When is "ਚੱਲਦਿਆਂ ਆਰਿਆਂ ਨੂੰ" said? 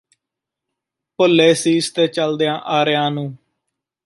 2.07-3.35